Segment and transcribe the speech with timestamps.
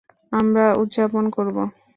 [0.31, 1.57] আমরা উদযাপন করব।